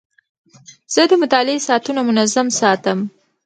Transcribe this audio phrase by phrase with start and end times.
[0.93, 2.99] زه د مطالعې ساعتونه منظم ساتم.